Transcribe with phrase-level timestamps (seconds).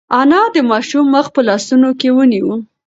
[0.19, 2.49] انا د ماشوم مخ په لاسونو کې ونیو.